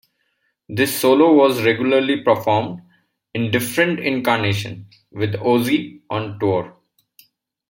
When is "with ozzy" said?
5.11-6.01